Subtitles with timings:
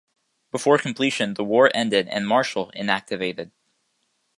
[0.49, 3.51] Before completion, the war ended and "Marshall" inactivated.